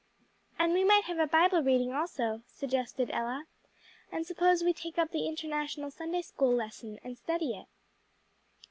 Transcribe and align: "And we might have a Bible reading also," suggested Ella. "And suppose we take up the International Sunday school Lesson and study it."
"And 0.57 0.73
we 0.73 0.83
might 0.83 1.03
have 1.03 1.19
a 1.19 1.27
Bible 1.27 1.61
reading 1.61 1.93
also," 1.93 2.41
suggested 2.47 3.11
Ella. 3.11 3.45
"And 4.11 4.25
suppose 4.25 4.63
we 4.63 4.73
take 4.73 4.97
up 4.97 5.11
the 5.11 5.27
International 5.27 5.91
Sunday 5.91 6.23
school 6.23 6.55
Lesson 6.55 6.99
and 7.03 7.15
study 7.19 7.55
it." 7.55 7.67